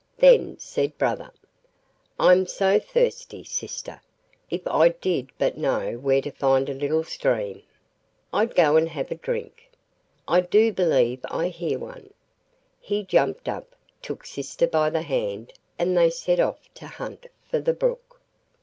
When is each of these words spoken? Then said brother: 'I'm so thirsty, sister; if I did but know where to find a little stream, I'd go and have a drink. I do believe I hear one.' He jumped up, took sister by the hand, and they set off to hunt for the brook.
Then 0.17 0.57
said 0.57 0.97
brother: 0.97 1.31
'I'm 2.19 2.47
so 2.47 2.79
thirsty, 2.79 3.43
sister; 3.43 4.01
if 4.49 4.65
I 4.65 4.89
did 4.89 5.29
but 5.37 5.59
know 5.59 5.99
where 5.99 6.23
to 6.23 6.31
find 6.31 6.69
a 6.69 6.73
little 6.73 7.03
stream, 7.03 7.61
I'd 8.33 8.55
go 8.55 8.77
and 8.77 8.89
have 8.89 9.11
a 9.11 9.15
drink. 9.15 9.69
I 10.27 10.41
do 10.41 10.73
believe 10.73 11.19
I 11.29 11.49
hear 11.49 11.77
one.' 11.77 12.11
He 12.79 13.03
jumped 13.03 13.47
up, 13.47 13.75
took 14.01 14.25
sister 14.25 14.65
by 14.65 14.89
the 14.89 15.03
hand, 15.03 15.53
and 15.77 15.95
they 15.95 16.09
set 16.09 16.39
off 16.39 16.67
to 16.73 16.87
hunt 16.87 17.27
for 17.47 17.59
the 17.59 17.73
brook. 17.73 18.19